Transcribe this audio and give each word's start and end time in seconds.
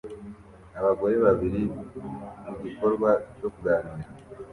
abagore 0.79 1.15
babiri 1.25 1.61
mu 2.45 2.53
gikorwa 2.63 3.09
cyo 3.37 3.47
kuganira 3.53 4.07